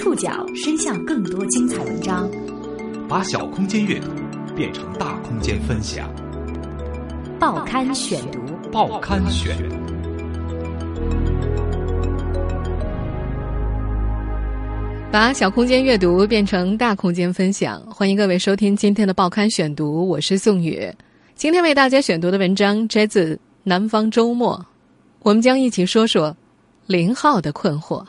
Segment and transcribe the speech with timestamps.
[0.00, 2.26] 触角伸向更多精彩文章，
[3.06, 4.08] 把小空间阅读
[4.56, 6.10] 变成大空间分享。
[7.38, 8.40] 报刊选读，
[8.72, 9.54] 报刊选。
[15.12, 20.90] 把小空间阅读变成大空间分享，欢迎各位收听今天的报刊选读，我是宋宇。
[21.34, 24.56] 今天为大家选读的文章摘自《南方周末》，
[25.22, 26.34] 我们将一起说说
[26.86, 28.02] 林浩的困惑。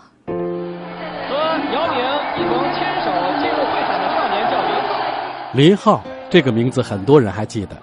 [5.54, 7.78] 林浩这个名字很多人还记得。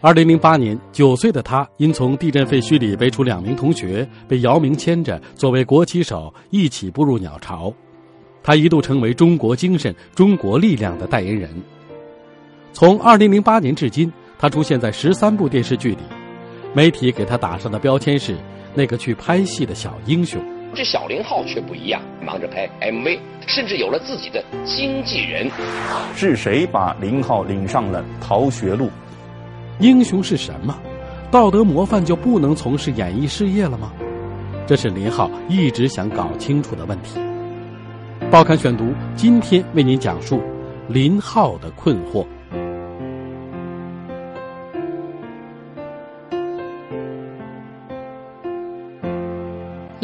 [0.00, 7.72] 二零零八年，九岁的他因从地震废墟里背出两名同学，被姚明牵着作为国旗手一起步入鸟巢。
[8.42, 11.50] 他一度成为中国精神、中国力量的代言人。
[12.72, 16.02] 从二零零八年至今，他出现在十三部电视剧里，
[16.74, 18.36] 媒体给他打上的标签是
[18.74, 20.42] 那个去拍戏的小英雄。
[20.74, 25.48] 这小林浩却不一样，忙着拍 MV，甚至有了自己的经纪人。
[26.16, 28.90] 是谁把林浩领上了逃学路？
[29.78, 30.76] 英雄是什么？
[31.30, 33.92] 道德模范就不能从事演艺事业了吗？
[34.66, 37.20] 这是林浩一直想搞清楚的问题。
[38.30, 40.40] 报刊选读，今天为您讲述
[40.88, 42.26] 林浩的困惑。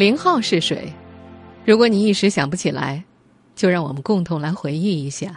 [0.01, 0.91] 林浩是谁？
[1.63, 3.05] 如果你一时想不起来，
[3.55, 5.31] 就让我们共同来回忆一下。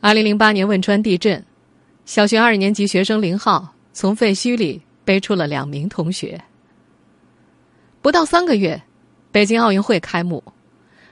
[0.00, 1.44] 二零零八年汶川地震，
[2.06, 6.40] 小学二年级学生林浩从废墟里背出了两名同学。
[8.00, 8.80] 不到三个月，
[9.30, 10.42] 北京奥运会开幕，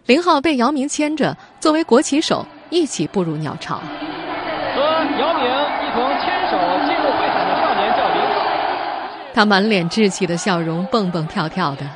[0.06, 3.77] 林浩被姚明牵着作为国旗手一起步入鸟巢。
[3.77, 4.80] 和
[5.20, 5.44] 姚明
[5.84, 6.56] 一同牵手
[6.88, 8.47] 进入会场的少年叫林浩。
[9.36, 11.86] 他满脸稚气的笑容，蹦蹦跳跳的，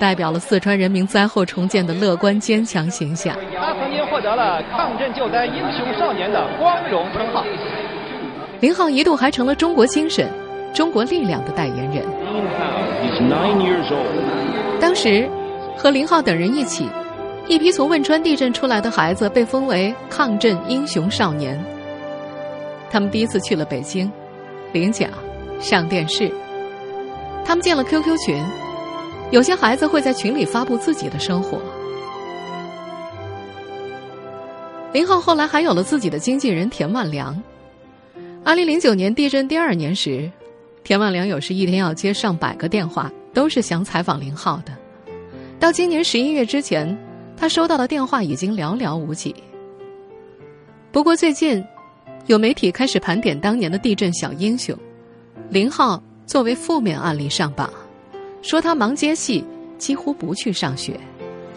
[0.00, 3.36] 代表了四川人民灾后重建的乐观坚强形象。
[3.56, 7.44] 他曾经获得了抗震救灾英雄少年的光荣称号。
[8.58, 10.28] 林浩一度还成了中国精神、
[10.74, 12.04] 中国力量的代言人。
[14.80, 15.30] 当时，
[15.76, 16.88] 和林浩等人一起，
[17.46, 21.56] 一批从汶川地震出来的孩子被封为抗震英雄少年。
[22.90, 24.10] 他们第一次去了北京，
[24.72, 25.08] 领奖、
[25.60, 26.28] 上电视。
[27.44, 28.44] 他们建了 QQ 群，
[29.30, 31.58] 有些孩子会在群里发布自己的生活。
[34.92, 37.40] 林浩后来还有了自己的经纪人田万良。
[38.44, 40.30] 二零零九年地震第二年时，
[40.82, 44.72] 田万良有时一天要接上百个电话，都是想采访林浩的。
[45.60, 46.96] 到今年十一月之前，
[47.36, 49.34] 他收到的电话已经寥寥无几。
[50.90, 51.62] 不过最近，
[52.26, 54.74] 有媒体开始盘点当年的地震小英雄，
[55.50, 57.70] 林浩作为负面案例上榜，
[58.42, 59.42] 说他忙接戏，
[59.78, 61.00] 几乎不去上学。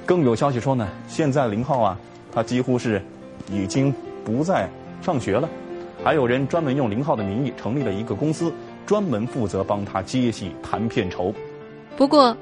[0.06, 2.00] 更有消息说呢，现在林浩啊，
[2.34, 3.04] 他几乎是
[3.52, 3.94] 已经
[4.24, 4.70] 不再
[5.02, 5.50] 上学了。
[6.02, 8.50] 还有人专门用林浩的名义成立了一个公司，
[8.86, 11.36] 专门负责帮他接戏谈片酬。
[11.98, 12.36] 不过，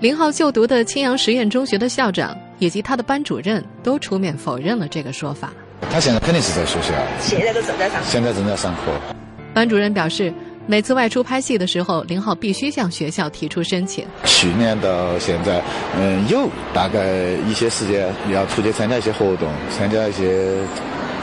[0.00, 5.50] 林浩就读的青阳实验中学的校长以及他的班主任都出面否认了这个说法。
[5.90, 8.06] 他现在肯定是在学校，现在都正在上课。
[8.10, 8.92] 现在正在上课。
[9.54, 10.34] 班主任表示，
[10.66, 14.06] 每次外出拍戏的时候，林浩必须向学校提出申请。
[14.24, 15.62] 去年到现在，
[15.96, 20.56] 嗯，有大概一些时间要出去参加一些活动，参加一些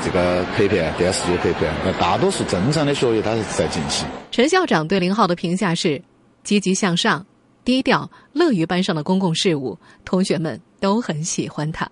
[0.04, 1.74] 这个拍片、电视剧拍片。
[1.84, 4.08] 那大多数正常的学业他是在进行。
[4.30, 6.00] 陈校长对林浩的评价是：
[6.44, 7.26] 积极向上、
[7.66, 9.76] 低调、乐于班上的公共事务，
[10.06, 11.90] 同学们都很喜欢他。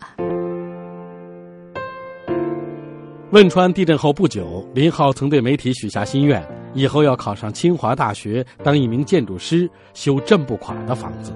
[3.31, 11.31] 汶川地震后不久，林浩曾对媒体许下心愿，以后要考上清华大学当一名建筑师，修震不垮的房子。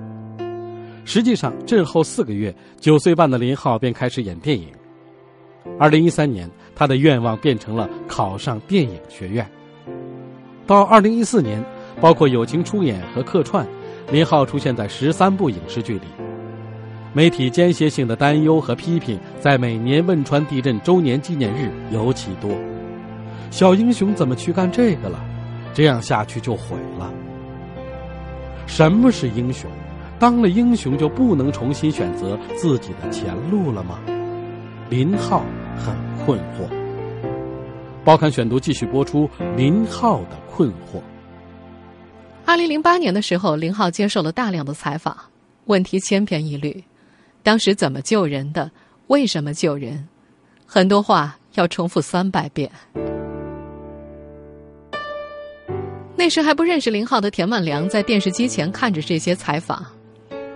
[1.05, 4.69] 实际上，震后四个月，九岁半的林浩便开始演电影。
[5.77, 9.47] 二零一三年，他的愿望变成了考上电影学院。
[10.65, 11.63] 到二零一四年，
[12.01, 13.67] 包括友情出演和客串，
[14.11, 16.22] 林浩出现在十三部影视剧里。
[17.13, 22.49] 媒体间歇性的担忧和批评，在每年汶川地震周年纪念日尤其多。
[23.51, 25.23] 小英雄怎么去干这个了？
[25.75, 27.13] 这样下去就毁了。
[28.65, 29.69] 什么是英雄？
[30.17, 33.99] 当了英雄就不能重新选择自己的前路了吗？
[34.89, 35.43] 林浩
[35.77, 35.95] 很
[36.25, 36.67] 困惑。
[38.03, 40.99] 报刊选读继续播出林浩的困惑。
[42.45, 45.15] 二零零八年的时候，林浩接受了大量的采访，
[45.65, 46.83] 问题千篇一律。
[47.43, 48.71] 当时怎么救人的？
[49.07, 50.07] 为什么救人？
[50.65, 52.71] 很多话要重复三百遍。
[56.15, 59.85] 那时还不认识林浩的田万良在电视机前看着这些采访，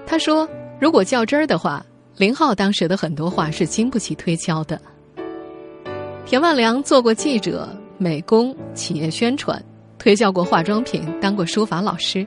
[0.05, 0.47] 他说
[0.79, 1.85] ：“如果较真儿的话，
[2.15, 4.79] 林浩当时的很多话是经不起推敲的。
[6.25, 7.67] 田万良做过记者、
[7.97, 9.61] 美工、企业宣传，
[9.97, 12.25] 推销过化妆品，当过书法老师。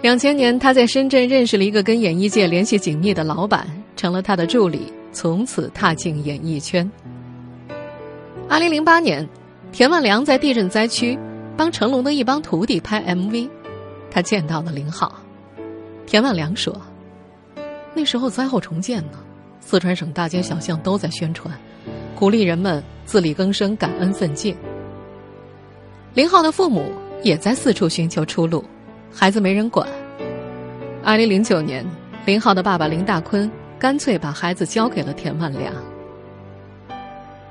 [0.00, 3.66] 两千年，他在深圳认识了一个跟演艺界联系紧密的老板，
[3.96, 6.88] 成了他的助理，从此踏进演艺圈。
[8.48, 9.28] 二零零八年，
[9.72, 11.18] 田万良在地震灾区
[11.56, 13.50] 帮成龙的一帮徒弟拍 MV，
[14.08, 15.12] 他见到了林浩。
[16.06, 16.80] 田万良说
[17.92, 19.18] ：“那时候灾后重建呢，
[19.60, 21.52] 四川省大街小巷都在宣传，
[22.14, 24.54] 鼓励人们自力更生、感恩奋进。”
[26.14, 26.92] 林浩的父母
[27.24, 28.64] 也在四处寻求出路。
[29.12, 29.88] 孩子没人管。
[31.04, 31.84] 二零零九年，
[32.26, 35.72] 林浩的爸爸林大坤干脆把孩子交给了田万良。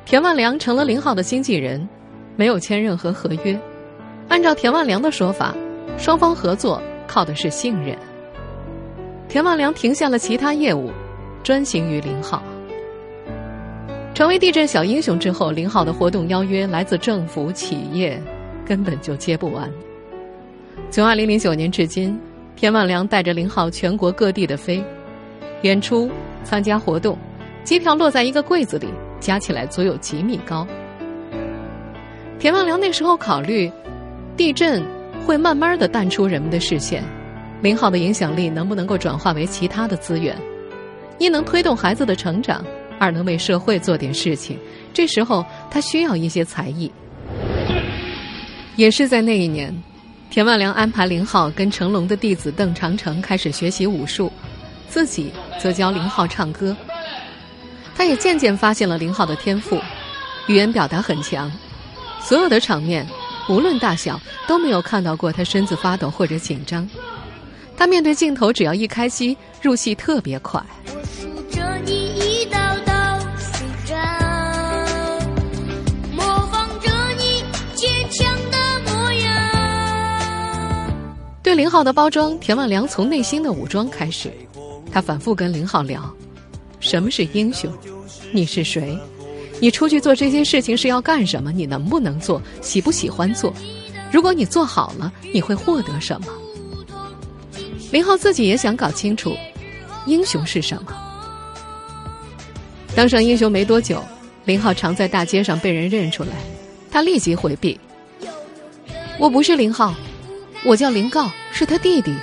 [0.06, 1.88] 田万良成了林浩的经纪人，
[2.36, 3.60] 没有签任何合约。
[4.30, 5.54] 按照田万良的说法，
[5.98, 7.98] 双方合作靠的是信任。
[9.28, 10.92] 田万良停下了其他业务，
[11.44, 12.42] 专心于林浩。
[14.14, 18.22] 成为地震小英雄之后，林浩的活动邀约来自政府、企业，
[18.66, 19.70] 根本就接不完。
[20.90, 22.18] 从二零零九年至今，
[22.56, 24.84] 田万良带着林浩全国各地的飞，
[25.62, 26.10] 演出、
[26.44, 27.18] 参加活动，
[27.64, 28.88] 机票落在一个柜子里，
[29.20, 30.66] 加起来足有几米高。
[32.40, 33.72] 田万良那时候考虑，
[34.36, 34.84] 地震
[35.26, 37.04] 会慢慢的淡出人们的视线，
[37.62, 40.36] 林浩的影响力能不能够转化为其他的资源？
[41.20, 42.64] 一能推动孩子的成长，
[42.98, 44.58] 二能为社会做点事情。
[44.94, 46.92] 这时候他需要一些才艺。
[48.78, 49.76] 也是在那一年。
[50.30, 54.32] 田万良安排林浩跟成龙的弟子邓长城开始学习武术，
[54.88, 56.76] 自己则教林浩唱歌。
[57.96, 59.82] 他也渐渐发现了林浩的天赋，
[60.48, 61.52] 语言表达很强，
[62.22, 63.08] 所有的场面
[63.50, 66.88] 无论大小都没有看到过他身子发抖或者紧张。
[67.76, 70.64] 他面对镜头只要一开机，入戏特别快。
[81.58, 84.32] 林浩的包装，田万良从内心的武装开始。
[84.92, 86.08] 他反复跟林浩聊：
[86.80, 87.74] 什么是英雄？
[88.32, 88.96] 你是谁？
[89.60, 91.52] 你出去做这些事情是要干什么？
[91.52, 92.40] 你能不能做？
[92.62, 93.52] 喜不喜欢做？
[94.12, 96.28] 如果你做好了，你会获得什么？
[97.92, 99.36] 林浩自己也想搞清楚，
[100.06, 100.94] 英雄是什么。
[102.96, 104.00] 当上英雄没多久，
[104.46, 106.34] 林浩常在大街上被人认出来，
[106.92, 107.80] 他立即回避
[109.18, 109.96] ：“我不是林浩。”
[110.66, 112.14] 我叫林告，是他弟弟。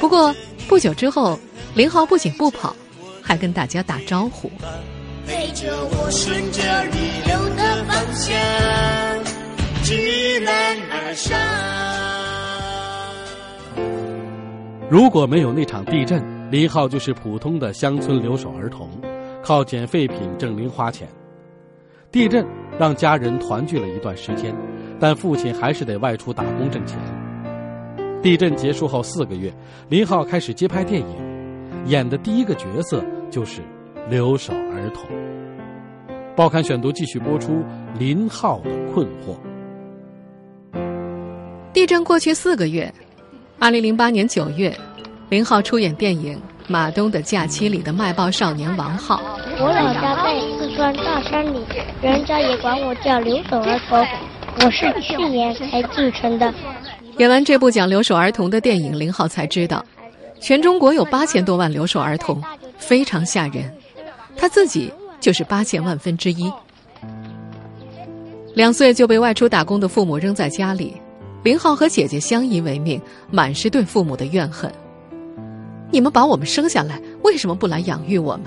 [0.00, 0.34] 不过
[0.68, 1.38] 不久之后，
[1.74, 2.74] 林浩不仅不跑，
[3.20, 4.50] 还跟大家打招呼。
[5.26, 8.34] 陪着我顺着逆流的方向，
[9.82, 11.38] 直来而上。
[14.90, 18.88] 如果没有那场地震，林浩就是普通的乡村留守儿童，
[19.42, 21.08] 靠捡废品挣零花钱。
[22.12, 22.46] 地震
[22.78, 24.54] 让家人团聚了一段时间。
[25.00, 26.98] 但父亲还是得外出打工挣钱。
[28.22, 29.52] 地震结束后四个月，
[29.88, 33.60] 林浩开始接拍电影，演的第一个角色就是
[34.08, 35.06] 留守儿童。
[36.34, 37.62] 报刊选读继续播出
[37.98, 39.36] 林浩的困惑。
[41.72, 42.92] 地震过去四个月，
[43.58, 44.74] 二零零八年九月，
[45.28, 46.34] 林浩出演电影
[46.66, 49.20] 《马东的假期》里的卖报少年王浩。
[49.60, 51.60] 我老家在四川大山里，
[52.00, 53.98] 人家也管我叫留守儿童。
[54.56, 56.52] 我是去年才进城的。
[57.18, 59.84] 演完这部讲留守儿童的电影，林浩才知道，
[60.40, 62.42] 全中国有八千多万留守儿童，
[62.76, 63.72] 非常吓人。
[64.36, 66.52] 他自己就是八千万分之一。
[68.54, 70.94] 两岁就被外出打工的父母扔在家里，
[71.42, 74.70] 林浩和姐姐相依为命，满是对父母的怨恨。
[75.90, 78.46] 你们把我们生下来，为什么不来养育我们？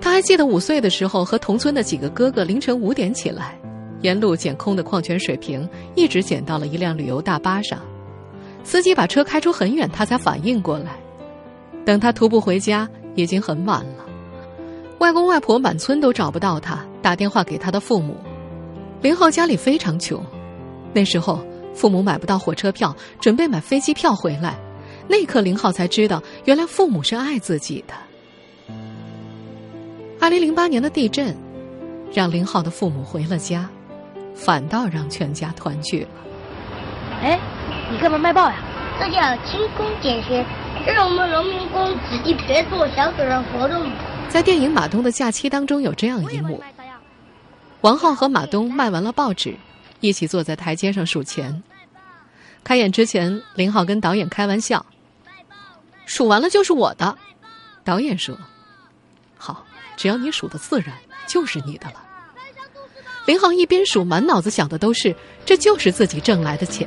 [0.00, 3.56] 他还记得五岁的时候，和同村的几个哥哥凌晨五点起来。
[4.02, 7.80] 沿路捡空的矿泉水瓶，一直捡到了一辆旅游大巴上。
[8.64, 10.96] 司机把车开出很远，他才反应过来。
[11.84, 14.04] 等他徒步回家，已经很晚了。
[14.98, 18.16] 外公外婆满村都找不到他，打电话给他的父母。
[19.02, 20.24] 林浩家里非常穷，
[20.92, 24.58] 那时候父母买不到火车票，准备买飞机票回来。
[25.06, 27.94] 那一刻，林浩才知道，原来父母是爱自己的。
[30.18, 31.36] 二零零八年的地震，
[32.12, 33.70] 让林浩的父母回了家。
[34.36, 36.08] 反倒让全家团聚了。
[37.22, 37.40] 哎，
[37.90, 38.56] 你干嘛卖报呀？
[39.00, 40.44] 这叫勤工俭学，
[40.84, 43.90] 这是我们农民工子弟别做小组的活动。
[44.28, 46.62] 在电影《马东的假期》当中有这样一幕：
[47.80, 49.56] 王浩和马东卖完了报纸，
[50.00, 51.62] 一起坐在台阶上数钱。
[52.64, 54.84] 开演之前，林浩跟导演开玩笑
[56.06, 57.16] ：“数完了就是我的。”
[57.84, 58.36] 导演说
[59.36, 59.64] ：“好，
[59.96, 60.94] 只要你数的自然，
[61.26, 62.02] 就是你的了。”
[63.26, 65.14] 林浩一边数，满脑子想的都是，
[65.44, 66.86] 这就是自己挣来的钱。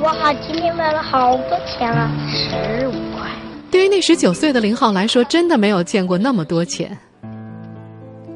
[0.00, 3.28] 哇，今天卖了好多钱啊，十五块。
[3.72, 6.96] 对于那十九岁的林浩来说，真的没有见过那么多钱。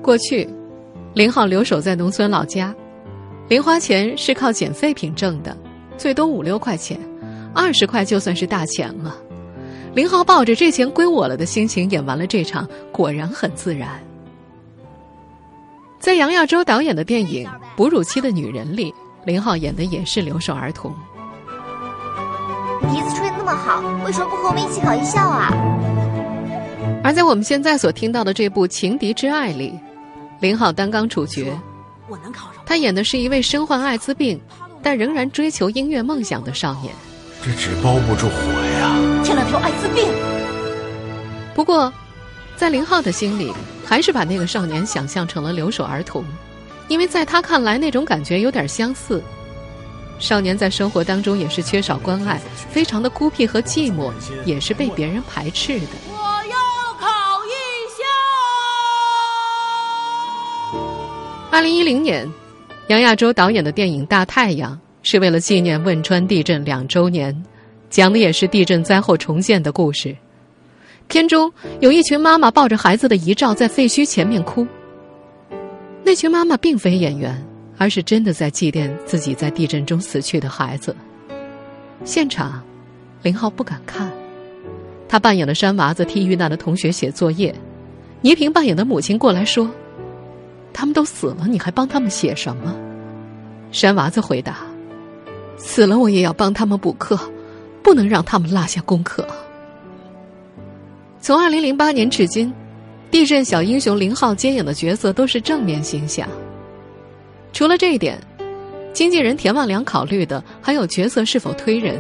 [0.03, 0.49] 过去，
[1.15, 2.75] 林浩留守在农村老家，
[3.49, 5.57] 零花钱是靠捡废品挣的，
[5.97, 6.99] 最多五六块钱，
[7.55, 9.17] 二十块就算是大钱了。
[9.95, 13.89] 林浩抱着“这钱归我了”的心情演完了这场，果然很自然。
[16.05, 18.95] 在杨亚洲导演的电影《哺乳期的女人》里，
[19.25, 20.95] 林浩演的也是留守儿童。
[22.93, 25.51] 笛子吹的那么好，为什么不和我们一起考艺校啊？
[27.03, 29.81] 而在我们现在所听到的这部《情敌之爱》里，
[30.41, 31.59] 林浩担纲主角，
[32.67, 34.39] 他演的是一位身患艾滋病，
[34.83, 36.93] 但仍然追求音乐梦想的少年。
[37.43, 38.35] 这纸包不住火
[38.79, 38.95] 呀！
[39.25, 40.07] 欠了条艾滋病。
[41.55, 41.91] 不过，
[42.57, 43.53] 在林浩的心里。
[43.87, 46.25] 还是把那个少年想象成了留守儿童，
[46.89, 49.23] 因为在他看来，那种感觉有点相似。
[50.19, 54.11] 少年在生活当中也是缺少关爱，非常的孤僻和寂寞，
[54.47, 55.87] 也是被别人排斥的。
[56.09, 56.57] 我要
[56.99, 57.07] 考
[57.45, 57.53] 艺
[60.73, 60.79] 校。
[61.51, 62.27] 二零一零年，
[62.87, 67.45] 杨亚洲导演的电影《大太阳》是为了纪念汶川地震两周年，
[67.91, 70.17] 讲的也是地震灾后重建的故事。
[71.09, 74.67] 片中有一群妈妈抱着孩子的遗照在废墟前面哭。
[76.03, 77.41] 那群妈妈并非演员，
[77.79, 80.95] 而是真的在祭奠自己在地震中死去的孩子。
[82.05, 82.63] 现场，
[83.23, 84.11] 林浩不敢看。
[85.09, 87.55] 他扮演的山娃子替遇难的同学写作业，
[88.21, 89.71] 倪萍扮演的母亲过来说
[90.75, 92.75] ：“他们都死了，你还帮他们写什么？”
[93.71, 94.59] 山娃子回答
[95.57, 97.19] ：“死了我也要帮他们补课，
[97.83, 99.27] 不能让他们落下功课。”
[101.25, 102.53] 从二零零八年至今，
[103.11, 106.29] 地震小英雄林浩接演的角色都是正面形象。
[107.51, 108.21] 除了这一点，
[108.93, 111.99] 经纪人田万良考虑的还有角色是否推人。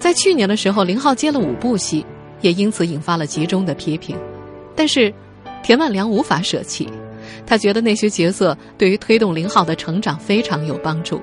[0.00, 2.04] 在去年的时候，林浩接了五部戏，
[2.40, 4.16] 也因此引发了集中的批评。
[4.74, 5.14] 但是，
[5.62, 6.88] 田万良无法舍弃，
[7.46, 11.22] 他觉得那些角色对于推动林浩的成长非常有帮助。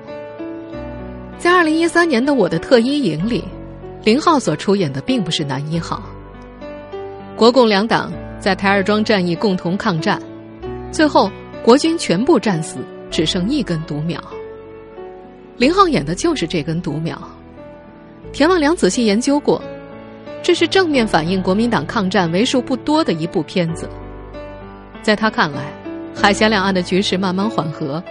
[1.36, 3.44] 在二零一三年的《我的特一营》里，
[4.02, 6.02] 林浩所出演的并不是男一号。
[7.36, 10.18] 国共两党在台儿庄战役共同抗战，
[10.90, 11.30] 最后
[11.62, 12.78] 国军全部战死，
[13.10, 14.18] 只剩一根独苗。
[15.58, 17.20] 林浩演的就是这根独苗。
[18.32, 19.62] 田万良仔细研究过，
[20.42, 23.86] 这是正面反映国民党抗战为数不多的一部片子。
[25.02, 25.58] 在他看来，
[26.14, 28.02] 海峡两岸的局势慢慢缓和，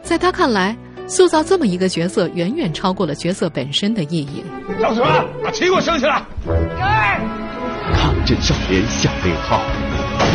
[0.00, 0.76] 在他看来，
[1.08, 4.44] 塑造这么一个角色远远超过了角色本身的意义。
[4.80, 5.24] 叫什么？
[5.42, 6.24] 把旗给我升起来！
[8.30, 9.60] 震少年向林浩，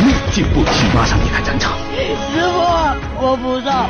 [0.04, 1.78] 逆境不屈，马上离开战场。
[2.30, 3.88] 师傅，我不上。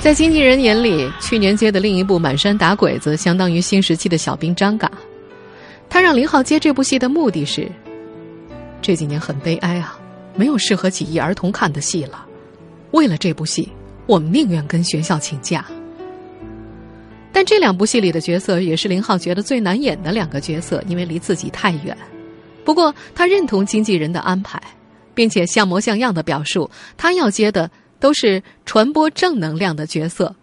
[0.00, 4.90] 在经纪人眼里，去年接的另一部《满山打鬼子》相当于新时期的小兵张嘎。
[5.88, 7.70] 他让林浩接这部戏的目的是：
[8.82, 9.96] 这几年很悲哀啊，
[10.34, 12.26] 没有适合几亿儿童看的戏了。
[12.90, 13.68] 为了这部戏，
[14.06, 15.64] 我们宁愿跟学校请假。
[17.32, 21.96] 但这两部戏里的角色也是林浩觉得最难演的两个角色，因为离自己太远。
[22.64, 24.60] 不过，他认同经纪人的安排，
[25.14, 30.34] 并且像模像样的表述，他要接的都是传播正能量的角色，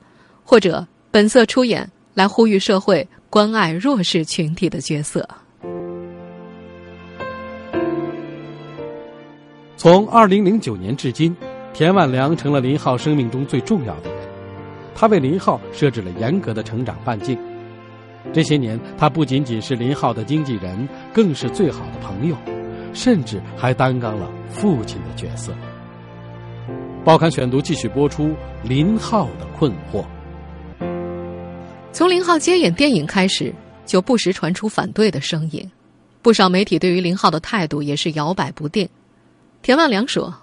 [0.44, 5.28] 或者本色出演来呼吁社会关爱弱势群体的角色。
[9.76, 11.36] 从二零零九年至今，
[11.74, 14.20] 田万良成了林浩生命中最重要的人，
[14.94, 17.36] 他为林浩设置了严格的成长半径。
[18.34, 22.36] 这些年，他不仅仅是林浩的经纪人，更是最好的朋友，
[22.94, 25.54] 甚至还担纲了父亲的角色。
[27.04, 30.06] 报刊选读继续播出林浩的困惑。
[31.92, 33.54] 从林浩接演电影开始，
[33.86, 35.70] 就不时传出反对的声音，
[36.22, 38.88] 不少媒体对于林浩的态度也是摇摆不定。
[39.62, 40.34] 田万良说：“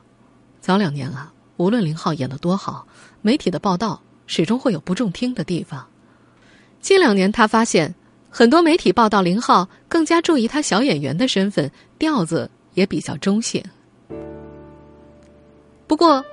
[0.60, 2.86] 早两年啊，无论林浩演的多好，
[3.22, 5.86] 媒体的报道始终会有不中听的地方。”
[6.88, 7.94] 近两年，他发现
[8.30, 13.62] 很多媒体报道林浩更加注意他小演员的身份，调子也比较中性。
[15.86, 16.24] 不过，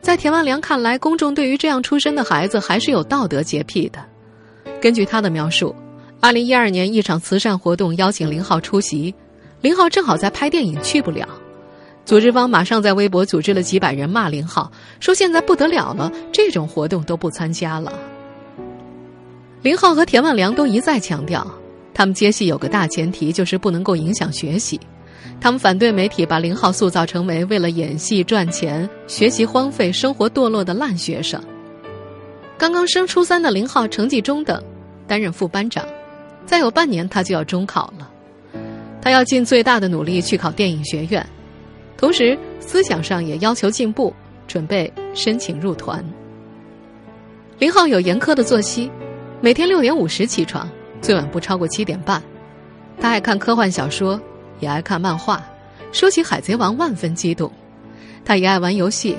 [0.00, 4.02] 在田万良看来，公众对于这样出身的孩子还是有道德洁癖的。
[4.80, 5.76] 根据他的描述，
[6.20, 9.14] 二零一二年一场慈善活动邀请林浩出席，
[9.60, 11.28] 林浩正好在拍电影去不了，
[12.06, 17.92] 组织方马上在微博组织了几百人骂林浩，说现在不得了了，这种活动都不参加了。
[19.68, 21.46] 林浩和田万良都一再强调，
[21.92, 24.80] 他们接戏有个大前提，就是不能够影响学习。
[25.42, 31.38] 他们反对媒体把林浩塑造成为为了演戏赚钱、学习荒废、生活堕落的烂学生。
[32.56, 34.58] 刚刚升初三的林浩成绩中等，
[35.06, 35.84] 担任副班长，
[36.46, 38.10] 再有半年他就要中考了。
[39.02, 41.22] 他要尽最大的努力去考电影学院，
[41.94, 44.14] 同时思想上也要求进步，
[44.46, 46.02] 准备申请入团。
[47.58, 48.90] 林浩有严苛的作息，
[49.40, 50.68] 每天六点五十起床，
[51.00, 52.20] 最晚不超过七点半。
[53.00, 54.20] 他爱看科幻小说，
[54.58, 55.40] 也爱看漫画。
[55.92, 57.50] 说起《海贼王》，万分激动。
[58.24, 59.16] 他也爱玩游戏，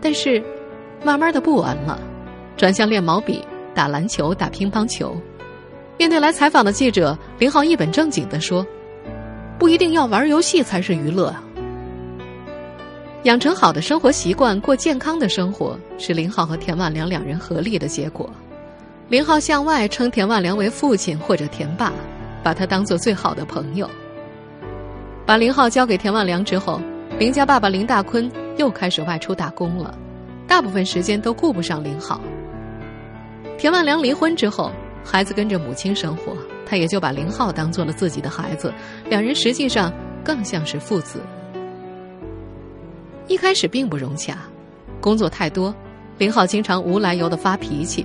[0.00, 0.42] 但是
[1.04, 1.96] 慢慢的不玩了，
[2.56, 3.40] 转向练毛笔、
[3.72, 5.16] 打篮球、打乒乓球。
[5.96, 8.66] 面对来采访的记者，林浩一本正经的说。
[9.60, 11.42] 不一定要玩游戏才是娱乐啊！
[13.22, 18.28] 养成好的生活习惯，过健康的生活，是林浩和田万良两人合力的结果。
[19.08, 21.92] 林浩向外称田万良为父亲或者田爸，
[22.42, 23.88] 把他当做最好的朋友。
[25.24, 26.80] 把林浩交给田万良之后，
[27.16, 29.96] 林家爸爸林大坤又开始外出打工了，
[30.48, 32.20] 大部分时间都顾不上林浩。
[33.56, 34.72] 田万良离婚之后，
[35.04, 36.36] 孩子跟着母亲生活。
[36.68, 38.74] 他也就把林浩当做了自己的孩子，
[39.08, 39.92] 两人实际上
[40.24, 41.20] 更像是父子。
[43.28, 44.36] 一开始并不融洽，
[45.00, 45.72] 工作太多，
[46.18, 48.04] 林浩经常无来由的发脾气。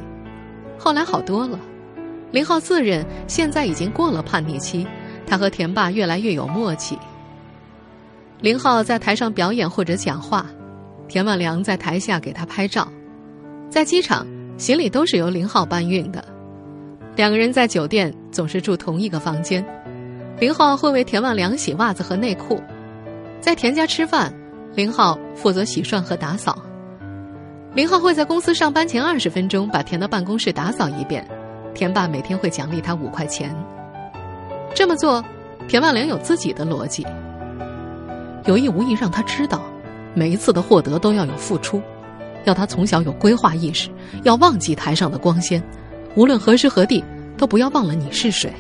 [0.84, 1.60] 后来好多了，
[2.32, 4.88] 林浩自认现在已经过了叛逆期，
[5.28, 6.98] 他和田爸越来越有默契。
[8.40, 10.48] 林浩在台上表演或者讲话，
[11.08, 12.92] 田万良在台下给他拍照，
[13.70, 14.26] 在机场
[14.58, 16.26] 行李都是由林浩搬运的。
[17.16, 19.64] 两个人在酒店总是住同一个房间，
[20.40, 22.60] 林浩会为田万良洗袜子和内裤，
[23.40, 24.34] 在田家吃饭，
[24.74, 26.58] 林浩负责洗涮和打扫。
[27.74, 31.26] 林浩会在公司上班前二十分钟把田的办公室打扫一遍，
[31.74, 33.56] 田爸每天会奖励他五块钱。
[34.76, 35.24] 这么做，
[35.70, 37.08] 田万良有自己的逻辑，
[38.46, 39.62] 有意无意让他知道，
[40.14, 41.82] 每一次的获得都要有付出，
[42.44, 43.90] 要他从小有规划意识，
[44.24, 45.64] 要忘记台上的光鲜。
[46.16, 47.02] 无论何时何地，
[47.38, 48.52] 都不要忘了你是谁。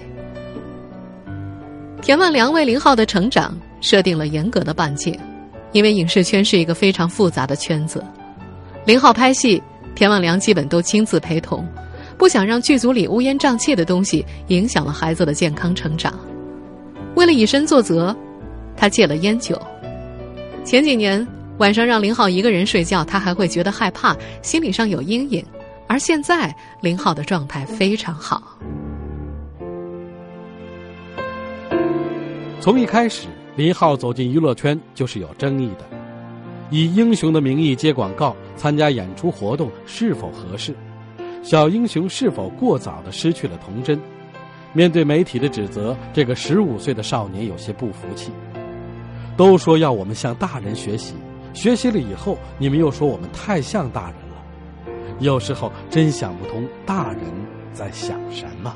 [2.02, 5.19] 田万良为林浩的成长设定了严格的半径，
[5.74, 8.02] 因为影视圈是一个非常复杂的圈子。
[8.86, 9.62] 林浩拍戏，
[9.94, 11.67] 田万良基本都亲自陪同，
[12.17, 16.17] 不想让剧组里乌烟瘴气的东西影响了孩子的健康成长。
[17.15, 18.15] 为了以身作则，
[18.76, 19.62] 他戒了烟酒。
[20.63, 21.26] 前几年
[21.60, 25.46] 晚上让林浩一个人睡觉，他还会觉得害怕，心理上有阴影。
[25.88, 28.58] 而现在，林浩的状态非常好。
[32.60, 35.86] 从一开始，林浩走进娱乐圈就是有争议的，
[36.71, 40.73] 以英雄的名义接广告、参加演出活动是否合适？
[41.43, 43.99] 小英雄是否过早的失去了童真？
[44.71, 48.31] 面对媒体的指责，这个十五岁的少年有些不服气。
[49.36, 51.13] 都说要我们向大人学习，
[51.53, 55.17] 学习了以后，你们又说我们太像大人了。
[55.19, 57.21] 有时候真想不通，大人
[57.73, 58.73] 在想什么？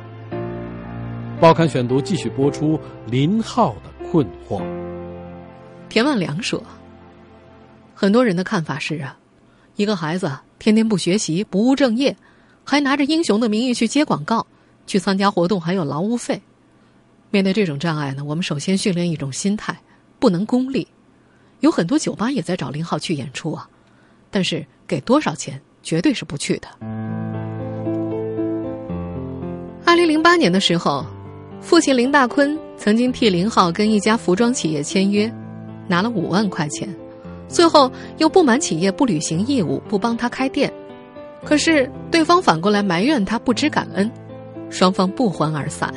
[1.39, 4.62] 报刊选读继续播出林浩的困惑。
[5.88, 6.62] 田万良说
[7.95, 9.17] ：“很多人的看法是啊，
[9.77, 10.29] 一个孩子
[10.60, 12.15] 天天不学习、不务正业，
[12.63, 14.45] 还拿着英雄的名义去接广告、
[14.86, 16.41] 去参加活动，还有劳务费。
[17.31, 19.75] 面对这种障碍呢，我们首先训练一种心态，
[20.19, 20.86] 不能功利。
[21.62, 23.67] 有很多酒吧也在找林浩去演出啊，
[24.29, 26.67] 但是给多少钱？”绝对是不去的。
[29.86, 31.05] 二零零八年的时候，
[31.62, 35.31] 父亲林大坤曾经替林浩跟一家服装企业签约，
[35.88, 36.89] 拿了五万块钱，
[37.47, 40.71] 最后又不满企业不履行义务，不帮他开店。
[41.43, 44.10] 可是对方反过来埋怨他不知感恩，
[44.69, 45.93] 双方不欢而散。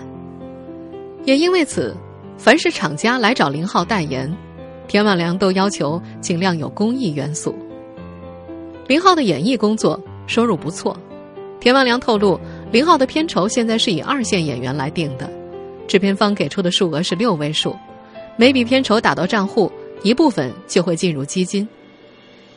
[1.24, 1.96] 也因为此，
[2.36, 4.30] 凡是厂家来找林浩代言，
[4.86, 7.54] 田万良都要求尽量有公益元素。
[8.86, 10.96] 林浩的演艺工作收入不错，
[11.60, 12.38] 田万良透露，
[12.70, 15.30] 林浩的片酬现在是以二线演员来定的，
[15.86, 17.76] 制片方给出的数额是六位数，
[18.36, 19.70] 每笔片酬打到账户，
[20.02, 21.66] 一部分就会进入基金，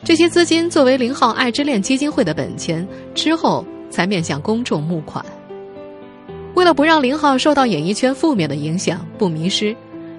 [0.04, 5.24] 这些资金作为林浩爱之恋基金会的本钱，之后才面向公众募款。
[6.54, 9.74] 为了不让林浩受到演艺圈负面的影响，不迷失，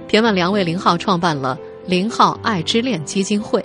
[0.07, 3.63] 田万良为林浩创办了林浩爱之恋基金会。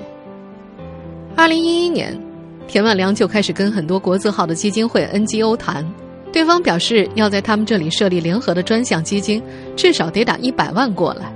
[1.36, 2.18] 二零一一年。
[2.66, 5.90] 田万良就开始跟很多国字号的基金会 NGO 谈，
[6.30, 9.42] 对方表示要在他们这里设立联合的专项基金，
[9.74, 11.32] 至少得打一百万过来，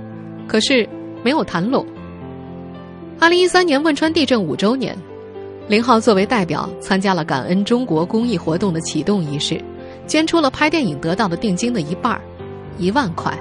[0.47, 0.87] 可是
[1.23, 1.83] 没有谈拢。
[3.23, 4.93] 二零一三年汶川地震五周年，
[5.69, 9.63] 林浩作为代表参加了感恩中国公益活动的启动仪式，
[10.05, 12.19] 捐出了拍电影得到的定金的一半
[12.77, 13.33] 一万块。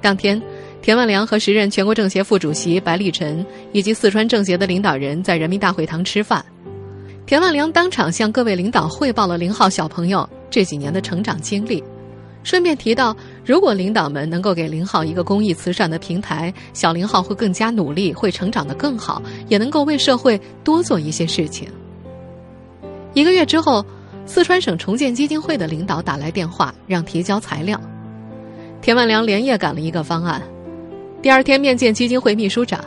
[0.00, 0.42] 当天，
[0.82, 6.44] 田万良和时任全国政协副主席白立晨以及四川政协的领导人在人民大会堂吃饭，
[7.24, 11.80] 田万良当场向各位领导汇报了林浩小朋友这几年的成长经历，
[12.42, 21.68] 顺便提到，如果领导们能够给林浩一个公益慈善的平台，小林浩会更加努力，会成长得更好，也能够为社会多做一些事情。
[23.12, 23.84] 一个月之后，
[24.24, 27.78] 四川省重建基金会的领导打来电话，让提交材料，
[28.80, 30.42] 田万良连夜赶了一个方案。
[31.20, 32.82] 第二天面见基金会秘书长。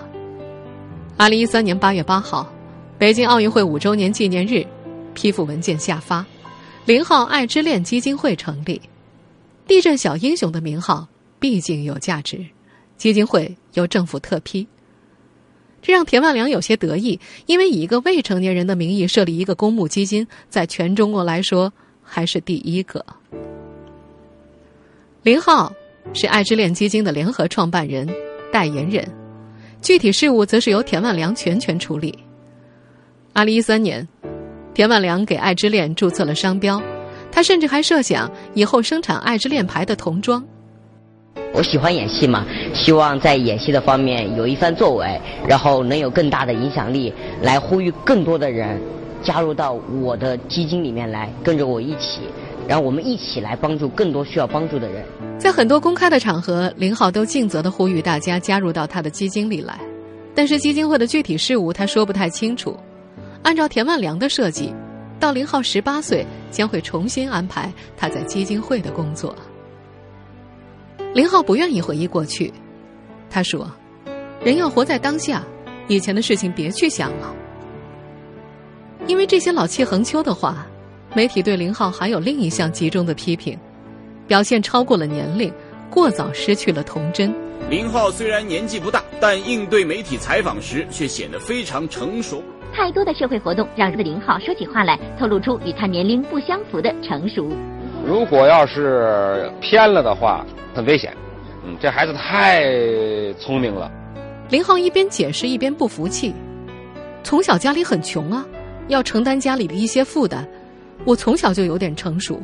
[1.18, 2.52] 二零一三年八月八号，
[2.98, 4.66] 北京奥运会五周年纪念日，
[5.14, 6.26] 批复文件下发，
[6.86, 8.82] 林浩爱之恋基金会成立。
[9.68, 11.08] 地震小英雄的名号
[11.40, 12.46] 毕竟有价值，
[12.98, 14.66] 基金会由政府特批。
[15.82, 23.06] 这让田万良有些得意，因为以一个未成年人的名义设立一个公募基金，在全中国来说还是第一个。
[25.22, 25.72] 林浩
[26.14, 28.08] 是爱之恋基金的联合创办人。
[28.50, 29.06] 代言人，
[29.82, 32.18] 具体事务则是由田万良全权处理。
[33.34, 34.08] 二零一三年，
[34.74, 36.82] 田万良给爱之恋注册了商标，
[37.38, 40.44] 他甚至还设想以后生产爱之恋牌的童装。
[41.54, 48.82] 我喜欢演戏嘛，希望在演戏的方面有一番作为，然后能有更大的影响力，来呼吁更多的人
[49.22, 52.22] 加入到我的基金里面来，跟着我一起。
[52.68, 55.06] 然后我们一起来帮助更多需要帮助的人。
[55.38, 59.80] 在很多公开的场合，林浩都尽责的呼吁大家加入到他的基金里来。
[60.34, 62.76] 但是基金会的具体事务他说不太清楚。
[63.44, 64.74] 按照田万良的设计，
[65.20, 69.36] 到林浩十八岁将会重新安排他在基金会的工作。
[71.14, 72.54] 林浩不愿意回忆过去，
[73.30, 73.70] 他说
[74.44, 75.44] ：“人要活在当下，
[75.88, 77.34] 以前的事情别去想了。”
[79.08, 80.68] 因为这些老气横秋的话。
[81.16, 83.58] 媒体对林浩还有另一项集中的批评：
[84.28, 85.52] 表现超过了年龄，
[85.90, 87.34] 过早失去了童真。
[87.70, 92.44] 林浩虽然年纪不大，但应对媒体采访时却显得非常成熟。
[92.78, 97.50] 太多的社会活动让林浩说起话来透露出与他年龄不相符的成熟。
[98.06, 101.12] 如果要是偏了的话，很危险。
[101.66, 102.64] 嗯，这孩子太
[103.40, 103.92] 聪明了。
[104.52, 106.36] 林浩一边解释一边不服气：
[107.24, 108.46] 从小家里很穷啊，
[108.90, 110.48] 要承担家里的一些负担。
[111.04, 112.40] 我从小就有点成熟，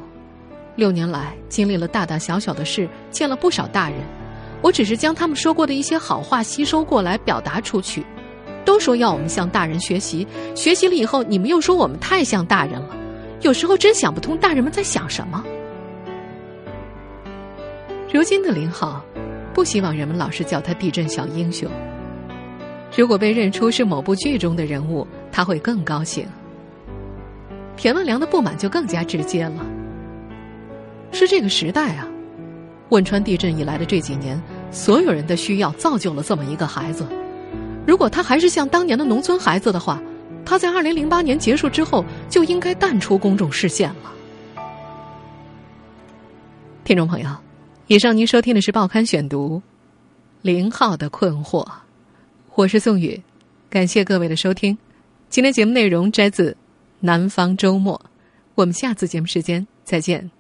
[0.76, 4.00] 六年来经历了大大小小的事，见了不少大人。
[4.64, 8.04] 我只是将他们说过的一些好话吸收过来，表达出去。
[8.66, 12.96] 都说要我们向大人学习，学习了以后，你们又说我们太像大人了。
[13.42, 15.44] 有时候真想不通，大人们在想什么。
[18.12, 19.04] 如今的林浩，
[19.54, 21.70] 不希望人们老是叫他“地震小英雄”。
[22.96, 26.26] 如果被认出是某部剧中的人物，他会更高兴。
[27.76, 29.66] 田万良的不满就更加直接了。
[31.12, 32.08] 是这个时代啊，
[32.90, 37.06] 汶川地震以来的这几年，所有人的需要造就了这么一个孩子。
[37.86, 40.02] 如果他还是像当年的农村孩子的话，
[40.46, 44.12] 他在二零零八年结束之后就应该淡出公众视线了。
[46.84, 47.30] 听众朋友，
[47.88, 49.58] 以上您收听的是《报刊选读》，
[50.42, 51.66] 林浩的困惑，
[52.56, 53.22] 我是宋宇，
[53.70, 54.78] 感谢各位的收听。
[55.30, 56.56] 今天节目内容摘自。
[57.06, 58.00] 南方周末，
[58.56, 60.34] 我们下次节目时间再见。